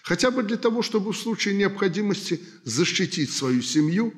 Хотя 0.02 0.30
бы 0.30 0.42
для 0.42 0.56
того, 0.56 0.82
чтобы 0.82 1.12
в 1.12 1.16
случае 1.16 1.54
необходимости 1.54 2.40
защитить 2.62 3.32
свою 3.32 3.62
семью, 3.62 4.12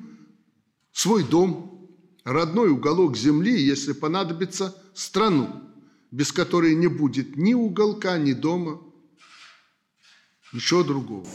свой 0.91 1.23
дом, 1.23 1.89
родной 2.25 2.69
уголок 2.69 3.15
земли, 3.15 3.57
если 3.59 3.93
понадобится, 3.93 4.75
страну, 4.93 5.63
без 6.11 6.31
которой 6.31 6.75
не 6.75 6.87
будет 6.87 7.37
ни 7.37 7.53
уголка, 7.53 8.17
ни 8.17 8.33
дома, 8.33 8.81
ничего 10.51 10.83
другого. 10.83 11.25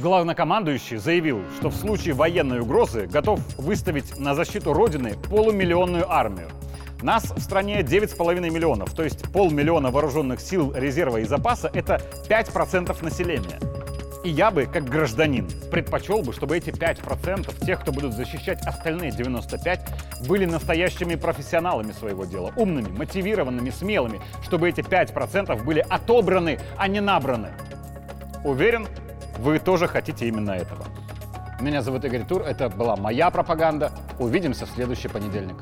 Главнокомандующий 0.00 0.98
заявил, 0.98 1.42
что 1.58 1.70
в 1.70 1.76
случае 1.76 2.14
военной 2.14 2.60
угрозы 2.60 3.06
готов 3.06 3.40
выставить 3.58 4.18
на 4.18 4.34
защиту 4.34 4.72
Родины 4.72 5.16
полумиллионную 5.28 6.10
армию. 6.10 6.50
Нас 7.02 7.24
в 7.24 7.40
стране 7.40 7.80
9,5 7.80 8.50
миллионов, 8.50 8.92
то 8.92 9.02
есть 9.02 9.32
полмиллиона 9.32 9.90
вооруженных 9.90 10.40
сил 10.40 10.72
резерва 10.74 11.18
и 11.18 11.24
запаса— 11.24 11.70
это 11.74 12.00
5% 12.28 13.02
населения. 13.02 13.58
И 14.22 14.28
я 14.28 14.50
бы, 14.50 14.66
как 14.66 14.84
гражданин, 14.84 15.48
предпочел 15.70 16.20
бы, 16.20 16.34
чтобы 16.34 16.58
эти 16.58 16.68
5% 16.68 17.64
тех, 17.64 17.80
кто 17.80 17.90
будут 17.90 18.12
защищать 18.12 18.60
остальные 18.66 19.12
95, 19.12 19.80
были 20.28 20.44
настоящими 20.44 21.14
профессионалами 21.14 21.92
своего 21.92 22.26
дела, 22.26 22.52
умными, 22.56 22.90
мотивированными, 22.90 23.70
смелыми, 23.70 24.20
чтобы 24.42 24.68
эти 24.68 24.80
5% 24.80 25.64
были 25.64 25.84
отобраны, 25.88 26.58
а 26.76 26.86
не 26.86 27.00
набраны. 27.00 27.48
Уверен, 28.44 28.86
вы 29.38 29.58
тоже 29.58 29.88
хотите 29.88 30.28
именно 30.28 30.50
этого. 30.50 30.84
Меня 31.60 31.80
зовут 31.80 32.04
Игорь 32.04 32.24
Тур, 32.24 32.42
это 32.42 32.68
была 32.68 32.96
моя 32.96 33.30
пропаганда. 33.30 33.90
Увидимся 34.18 34.66
в 34.66 34.70
следующий 34.70 35.08
понедельник. 35.08 35.56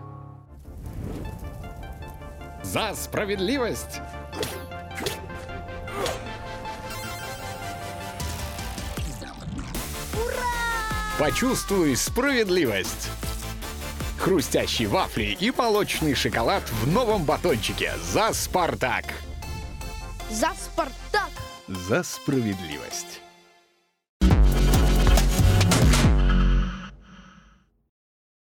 За 2.72 2.94
справедливость! 2.94 4.02
Почувствуй 11.18 11.96
справедливость! 11.96 13.08
Хрустящие 14.18 14.86
вафли 14.86 15.34
и 15.40 15.50
молочный 15.50 16.14
шоколад 16.14 16.62
в 16.82 16.92
новом 16.92 17.24
батончике 17.24 17.94
«За 18.02 18.34
Спартак». 18.34 19.04
За 20.30 20.52
Спартак! 20.62 21.30
За 21.68 22.02
справедливость! 22.02 23.22